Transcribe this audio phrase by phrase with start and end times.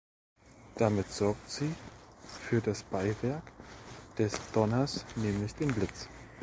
[0.77, 1.75] Damit sorgt sie
[2.25, 3.43] für das »Beiwerk«,
[4.17, 6.07] des Donners, nämlich den Blitz.